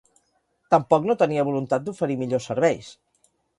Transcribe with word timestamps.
Tampoc 0.75 1.05
no 1.09 1.17
tenia 1.23 1.45
voluntat 1.51 1.85
d’oferir 1.89 2.19
millors 2.25 2.51
serveis. 2.53 2.93